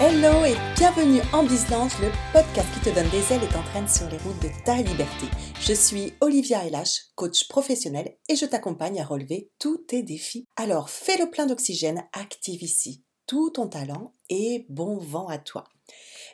[0.00, 4.10] Hello et bienvenue en Bislange, le podcast qui te donne des ailes et t'entraîne sur
[4.10, 5.26] les routes de ta liberté.
[5.60, 10.46] Je suis Olivia Elash, coach professionnel et je t'accompagne à relever tous tes défis.
[10.56, 15.62] Alors fais le plein d'oxygène, active ici tout ton talent et bon vent à toi.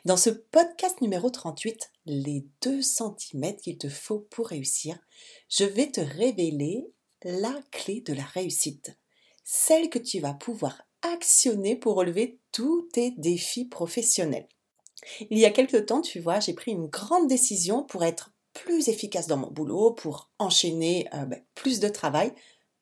[0.05, 4.97] Dans ce podcast numéro 38, les 2 cm qu'il te faut pour réussir,
[5.49, 6.91] je vais te révéler
[7.23, 8.97] la clé de la réussite,
[9.43, 14.47] celle que tu vas pouvoir actionner pour relever tous tes défis professionnels.
[15.29, 18.89] Il y a quelque temps, tu vois, j'ai pris une grande décision pour être plus
[18.89, 22.33] efficace dans mon boulot, pour enchaîner euh, ben, plus de travail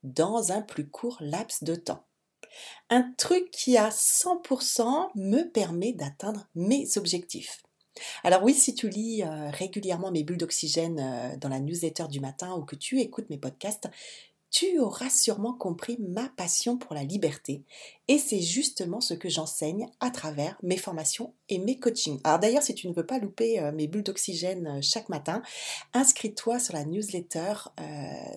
[0.03, 2.05] dans un plus court laps de temps.
[2.89, 7.61] Un truc qui à 100% me permet d'atteindre mes objectifs.
[8.23, 12.19] Alors oui, si tu lis euh, régulièrement mes bulles d'oxygène euh, dans la newsletter du
[12.19, 13.89] matin ou que tu écoutes mes podcasts,
[14.51, 17.63] tu auras sûrement compris ma passion pour la liberté.
[18.07, 22.19] Et c'est justement ce que j'enseigne à travers mes formations et mes coachings.
[22.23, 25.43] Alors d'ailleurs, si tu ne veux pas louper euh, mes bulles d'oxygène euh, chaque matin,
[25.93, 27.83] inscris-toi sur la newsletter euh,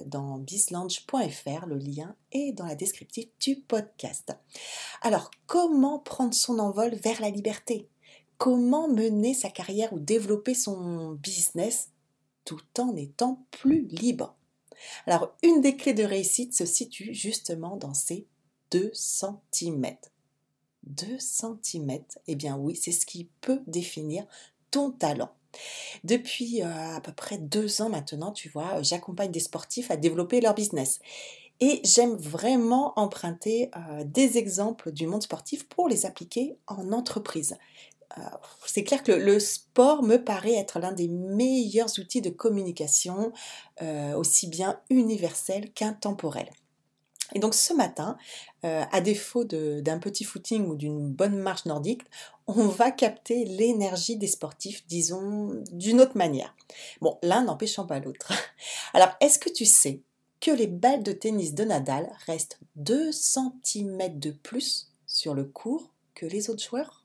[0.07, 1.67] dans bislange.fr.
[1.67, 4.37] Le lien est dans la descriptive du podcast.
[5.01, 7.89] Alors, comment prendre son envol vers la liberté?
[8.37, 11.91] Comment mener sa carrière ou développer son business
[12.45, 14.37] tout en étant plus libre?
[15.07, 18.27] Alors, une des clés de réussite se situe justement dans ces
[18.71, 19.97] 2 cm.
[20.85, 24.27] 2 cm, eh bien oui, c'est ce qui peut définir
[24.71, 25.33] ton talent.
[26.05, 30.41] Depuis euh, à peu près deux ans maintenant, tu vois, j'accompagne des sportifs à développer
[30.41, 31.01] leur business.
[31.61, 37.57] Et j'aime vraiment emprunter euh, des exemples du monde sportif pour les appliquer en entreprise.
[38.19, 38.23] Euh,
[38.67, 43.33] c'est clair que le, sport me paraît être l'un des meilleurs outils de communication,
[43.81, 46.51] euh, aussi bien universel qu'intemporel.
[47.35, 48.19] Et donc ce matin,
[48.65, 52.03] euh, à défaut d'un petit footing ou d'une bonne marche nordique,
[52.47, 56.55] on va capter l'énergie des sportifs, disons, d'une autre manière.
[57.01, 58.33] Bon, l'un n'empêchant pas l'autre.
[58.93, 60.03] Alors, est-ce que tu sais
[60.41, 65.91] que les balles de tennis de Nadal restent 2 cm de plus sur le court
[66.15, 67.02] que les autres joueurs?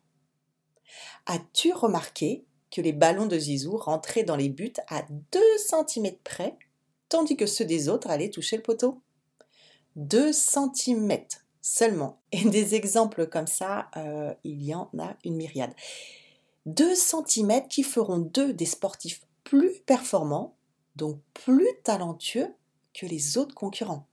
[1.25, 6.57] As-tu remarqué que les ballons de Zizou rentraient dans les buts à 2 cm près,
[7.09, 9.01] tandis que ceux des autres allaient toucher le poteau?
[9.95, 11.17] 2 cm
[11.61, 12.21] seulement.
[12.31, 15.73] Et des exemples comme ça, euh, il y en a une myriade.
[16.65, 20.57] 2 cm qui feront d'eux des sportifs plus performants,
[20.95, 22.53] donc plus talentueux
[22.93, 24.07] que les autres concurrents.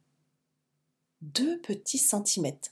[1.23, 2.71] Deux petits centimètres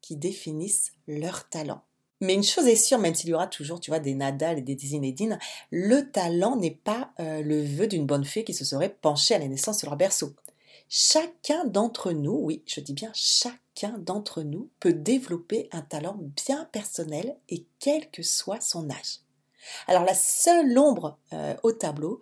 [0.00, 1.84] qui définissent leur talent.
[2.20, 4.62] Mais une chose est sûre, même s'il y aura toujours, tu vois, des Nadal et
[4.62, 5.38] des Zinedine,
[5.70, 9.38] le talent n'est pas euh, le vœu d'une bonne fée qui se serait penchée à
[9.38, 10.34] la naissance sur leur berceau.
[10.88, 16.66] Chacun d'entre nous, oui, je dis bien chacun d'entre nous, peut développer un talent bien
[16.72, 19.20] personnel et quel que soit son âge.
[19.86, 22.20] Alors la seule ombre euh, au tableau,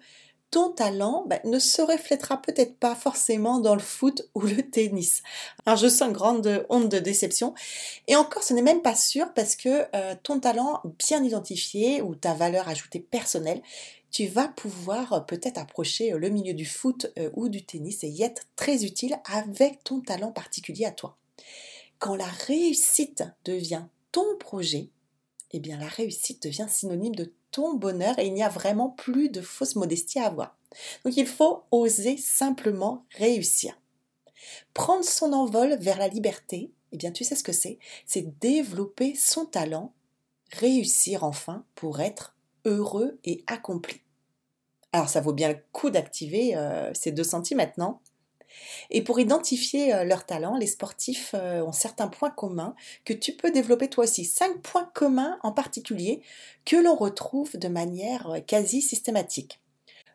[0.51, 5.23] ton talent bah, ne se reflètera peut-être pas forcément dans le foot ou le tennis.
[5.67, 7.55] Alors je sens grande honte de déception.
[8.07, 12.15] Et encore, ce n'est même pas sûr parce que euh, ton talent bien identifié ou
[12.15, 13.63] ta valeur ajoutée personnelle,
[14.11, 18.09] tu vas pouvoir euh, peut-être approcher euh, le milieu du foot ou du tennis et
[18.09, 21.17] y être très utile avec ton talent particulier à toi.
[21.99, 24.89] Quand la réussite devient ton projet,
[25.53, 29.29] eh bien la réussite devient synonyme de ton bonheur et il n'y a vraiment plus
[29.29, 30.57] de fausse modestie à avoir.
[31.05, 33.79] Donc il faut oser simplement réussir.
[34.75, 39.15] Prendre son envol vers la liberté, eh bien tu sais ce que c'est, c'est développer
[39.15, 39.93] son talent,
[40.53, 44.01] réussir enfin pour être heureux et accompli.
[44.93, 47.99] Alors ça vaut bien le coup d'activer euh, ces deux centimètres, non?
[48.91, 53.33] Et pour identifier euh, leurs talents, les sportifs euh, ont certains points communs que tu
[53.33, 54.25] peux développer toi aussi.
[54.25, 56.23] Cinq points communs en particulier
[56.65, 59.61] que l'on retrouve de manière euh, quasi systématique.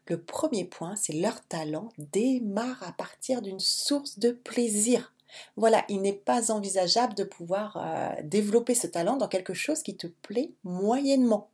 [0.08, 5.14] Le premier point, c'est leur talent démarre à partir d'une source de plaisir.
[5.56, 10.06] Voilà, il n'est pas envisageable de pouvoir développer ce talent dans quelque chose qui te
[10.06, 11.50] plaît moyennement.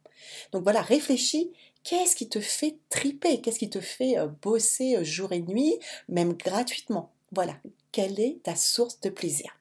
[0.52, 1.54] Donc voilà, réfléchis
[1.84, 3.42] Qu'est-ce qui te fait triper?
[3.42, 5.78] Qu'est-ce qui te fait euh, bosser euh, jour et nuit,
[6.08, 7.12] même gratuitement?
[7.32, 7.56] Voilà,
[7.92, 9.56] quelle est ta source de plaisir?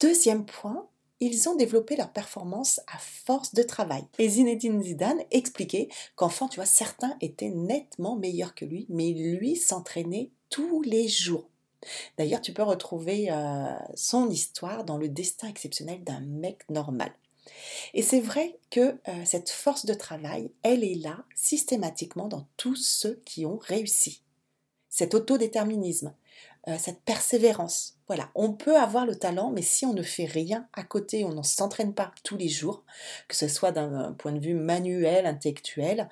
[0.00, 0.88] Deuxième point,
[1.20, 4.04] ils ont développé leur performance à force de travail.
[4.18, 9.56] Et Zinedine Zidane expliquait qu'enfant, tu vois, certains étaient nettement meilleurs que lui, mais lui
[9.56, 11.48] s'entraînait tous les jours.
[12.18, 17.12] D'ailleurs, tu peux retrouver euh, son histoire dans le destin exceptionnel d'un mec normal.
[17.94, 22.76] Et c'est vrai que euh, cette force de travail, elle est là systématiquement dans tous
[22.76, 24.22] ceux qui ont réussi.
[24.88, 26.14] Cet autodéterminisme,
[26.68, 27.94] euh, cette persévérance.
[28.06, 31.32] Voilà, on peut avoir le talent, mais si on ne fait rien à côté, on
[31.32, 32.84] ne s'entraîne pas tous les jours,
[33.28, 36.08] que ce soit d'un point de vue manuel, intellectuel,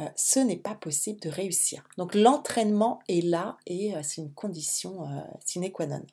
[0.00, 1.84] euh, ce n'est pas possible de réussir.
[1.96, 5.08] Donc l'entraînement est là et c'est une condition
[5.44, 6.04] sine qua non.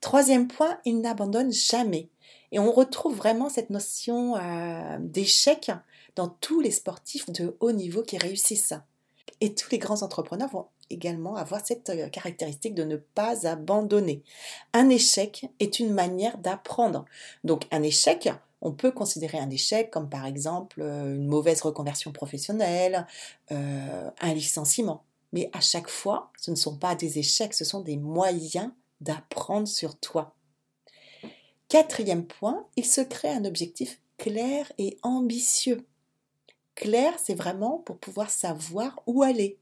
[0.00, 2.08] Troisième point, il n'abandonne jamais.
[2.52, 4.34] Et on retrouve vraiment cette notion
[5.00, 5.70] d'échec
[6.16, 8.74] dans tous les sportifs de haut niveau qui réussissent.
[9.40, 14.22] Et tous les grands entrepreneurs vont également avoir cette euh, caractéristique de ne pas abandonner.
[14.72, 17.04] Un échec est une manière d'apprendre.
[17.42, 18.28] Donc un échec,
[18.60, 23.06] on peut considérer un échec comme par exemple euh, une mauvaise reconversion professionnelle,
[23.50, 25.04] euh, un licenciement.
[25.32, 29.66] Mais à chaque fois, ce ne sont pas des échecs, ce sont des moyens d'apprendre
[29.66, 30.34] sur toi.
[31.68, 35.86] Quatrième point, il se crée un objectif clair et ambitieux.
[36.74, 39.58] Clair, c'est vraiment pour pouvoir savoir où aller.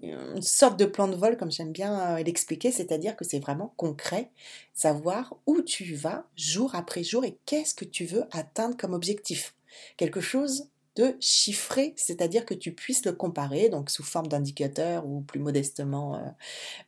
[0.00, 3.74] Une sorte de plan de vol, comme j'aime bien euh, l'expliquer, c'est-à-dire que c'est vraiment
[3.76, 4.30] concret,
[4.72, 9.54] savoir où tu vas jour après jour et qu'est-ce que tu veux atteindre comme objectif.
[9.96, 15.20] Quelque chose de chiffré, c'est-à-dire que tu puisses le comparer, donc sous forme d'indicateur ou
[15.20, 16.20] plus modestement euh,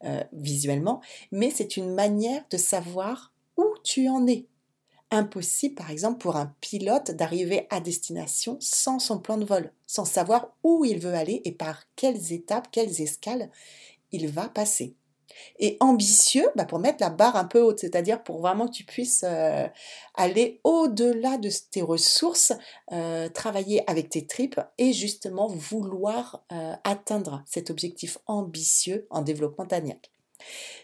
[0.04, 1.00] euh, visuellement,
[1.30, 4.46] mais c'est une manière de savoir où tu en es
[5.14, 10.04] impossible, par exemple, pour un pilote d'arriver à destination sans son plan de vol, sans
[10.04, 13.50] savoir où il veut aller et par quelles étapes, quelles escales
[14.12, 14.94] il va passer.
[15.58, 18.84] Et ambitieux, bah, pour mettre la barre un peu haute, c'est-à-dire pour vraiment que tu
[18.84, 19.66] puisses euh,
[20.14, 22.52] aller au-delà de tes ressources,
[22.92, 29.66] euh, travailler avec tes tripes et justement vouloir euh, atteindre cet objectif ambitieux en développement
[29.66, 30.13] taniaque.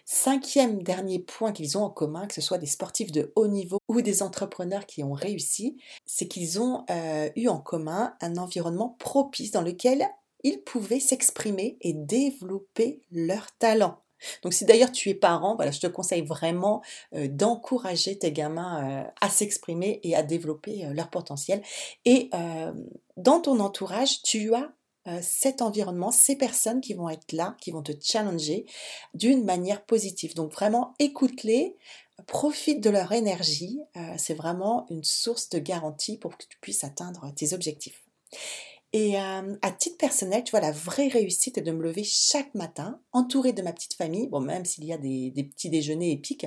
[0.04, 3.78] Cinquième dernier point qu'ils ont en commun, que ce soit des sportifs de haut niveau
[3.88, 8.96] ou des entrepreneurs qui ont réussi, c'est qu'ils ont euh, eu en commun un environnement
[8.98, 10.08] propice dans lequel
[10.42, 14.00] ils pouvaient s'exprimer et développer leur talent.
[14.42, 16.82] Donc si d'ailleurs tu es parent, voilà, je te conseille vraiment
[17.14, 21.62] euh, d'encourager tes gamins euh, à s'exprimer et à développer leur potentiel.
[22.04, 22.30] Et
[23.16, 24.72] dans ton entourage, tu as
[25.22, 28.66] cet environnement, ces personnes qui vont être là, qui vont te challenger
[29.14, 30.34] d'une manière positive.
[30.34, 31.76] Donc vraiment, écoute-les,
[32.26, 33.80] profite de leur énergie.
[33.96, 38.04] Euh, c'est vraiment une source de garantie pour que tu puisses atteindre tes objectifs.
[38.92, 42.54] Et euh, à titre personnel, tu vois, la vraie réussite est de me lever chaque
[42.54, 44.26] matin, entourée de ma petite famille.
[44.26, 46.46] Bon, même s'il y a des petits déjeuners épiques,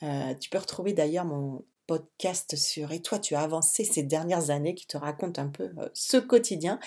[0.00, 4.74] tu peux retrouver d'ailleurs mon, podcast sur Et toi, tu as avancé ces dernières années
[4.74, 6.78] qui te raconte un peu euh, ce quotidien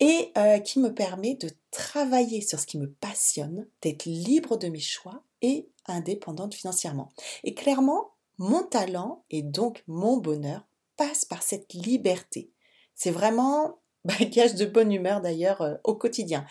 [0.00, 4.68] et euh, qui me permet de travailler sur ce qui me passionne, d'être libre de
[4.68, 7.10] mes choix et indépendante financièrement.
[7.44, 12.50] Et clairement, mon talent et donc mon bonheur passe par cette liberté.
[12.94, 13.80] C'est vraiment
[14.20, 16.44] un gage de bonne humeur d'ailleurs euh, au quotidien.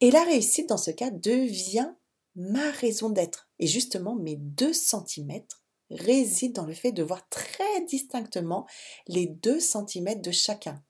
[0.00, 1.90] Et la réussite dans ce cas devient
[2.34, 3.48] ma raison d'être.
[3.58, 8.66] Et justement, mes deux centimètres réside dans le fait de voir très distinctement
[9.06, 10.82] les deux centimètres de chacun,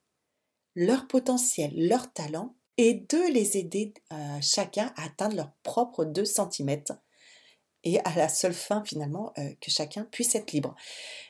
[0.74, 6.24] leur potentiel, leur talent, et de les aider euh, chacun à atteindre leur propre 2
[6.24, 6.92] centimètres
[7.84, 10.74] et à la seule fin finalement euh, que chacun puisse être libre.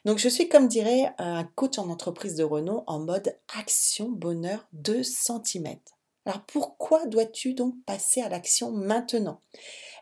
[0.04, 4.66] Donc je suis comme dirait un coach en entreprise de renom en mode action bonheur
[4.72, 5.95] 2 centimètres.
[6.26, 9.40] Alors pourquoi dois-tu donc passer à l'action maintenant?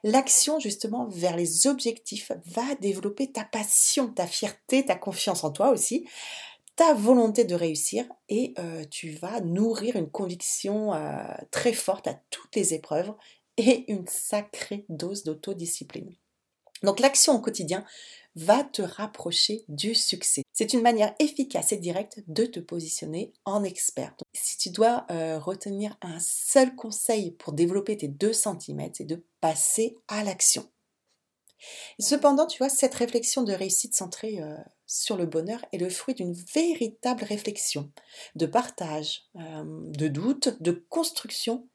[0.02, 5.70] L'action justement vers les objectifs va développer ta passion, ta fierté, ta confiance en toi
[5.70, 6.08] aussi,
[6.76, 12.14] ta volonté de réussir et euh, tu vas nourrir une conviction euh, très forte à
[12.30, 13.12] toutes les épreuves
[13.58, 16.14] et une sacrée dose d'autodiscipline.
[16.82, 17.84] Donc l'action au quotidien
[18.36, 20.42] va te rapprocher du succès.
[20.52, 24.14] C'est une manière efficace et directe de te positionner en expert.
[24.32, 29.24] si tu dois euh, retenir un seul conseil pour développer tes 2 cm, c'est de
[29.40, 30.68] passer à l'action.
[31.98, 36.14] Cependant, tu vois, cette réflexion de réussite centrée euh, sur le bonheur est le fruit
[36.14, 37.90] d'une véritable réflexion,
[38.34, 41.68] de partage, euh, de doute, de construction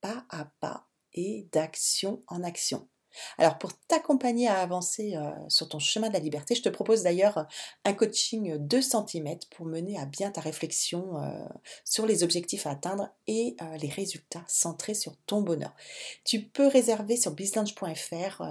[0.00, 2.88] pas à pas et d'action en action.
[3.38, 7.02] Alors pour t'accompagner à avancer euh, sur ton chemin de la liberté, je te propose
[7.02, 7.46] d'ailleurs
[7.84, 11.28] un coaching 2 cm pour mener à bien ta réflexion euh,
[11.84, 15.74] sur les objectifs à atteindre et euh, les résultats centrés sur ton bonheur.
[16.24, 18.42] Tu peux réserver sur bizlunch.fr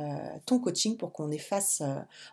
[0.46, 1.82] ton coaching pour qu'on efface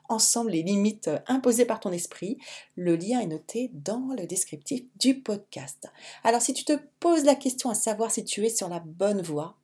[0.09, 2.39] ensemble les limites imposées par ton esprit.
[2.77, 5.87] Le lien est noté dans le descriptif du podcast.
[6.25, 9.23] Alors si tu te poses la question à savoir si tu es sur la bonne
[9.23, 9.58] voie,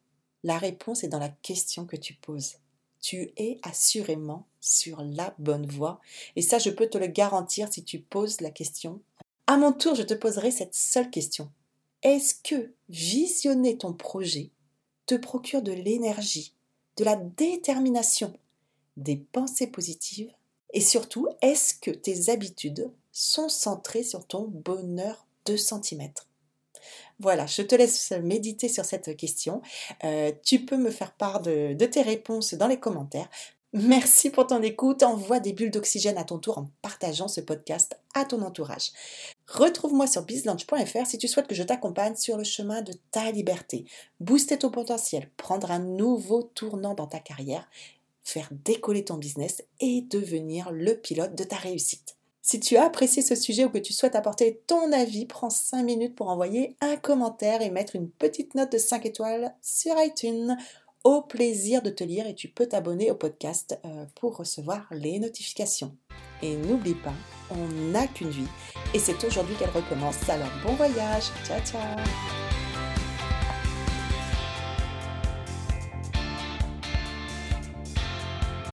[0.44, 2.58] la réponse est dans la question que tu poses.
[3.00, 6.00] Tu es assurément sur la bonne voie.
[6.36, 9.00] Et ça, je peux te le garantir si tu poses la question.
[9.46, 11.50] À mon tour, je te poserai cette seule question.
[12.02, 14.50] Est-ce que visionner ton projet
[15.06, 16.54] te procure de l'énergie,
[16.96, 18.32] de la détermination
[18.98, 20.32] des pensées positives?
[20.74, 26.28] Et surtout, est-ce que tes habitudes sont centrées sur ton bonheur de centimètres
[27.20, 29.62] voilà, je te laisse méditer sur cette question.
[30.04, 33.28] Euh, tu peux me faire part de, tes réponses dans les commentaires.
[33.72, 35.02] Merci pour ton écoute.
[35.02, 38.92] Envoie des bulles d'oxygène à ton tour en partageant ce podcast à ton entourage.
[39.48, 43.84] Retrouve-moi sur bizlunch.fr si tu souhaites que je t'accompagne sur le chemin de ta liberté.
[44.20, 47.68] Booster ton potentiel, prendre un nouveau tournant dans ta carrière,
[48.22, 52.16] faire décoller ton business et devenir le pilote de ta réussite.
[52.46, 55.82] Si tu as apprécié ce sujet ou que tu souhaites apporter ton avis, prends 5
[55.82, 60.54] minutes pour envoyer un commentaire et mettre une petite note de 5 étoiles sur iTunes
[61.04, 65.18] au plaisir de te lire et tu peux t'abonner au podcast euh, pour recevoir les
[65.20, 65.96] notifications.
[66.42, 67.14] Et n'oublie pas,
[67.50, 68.48] on n'a qu'une vie
[68.92, 70.28] et c'est aujourd'hui qu'elle recommence.
[70.28, 72.43] Alors bon voyage, ciao ciao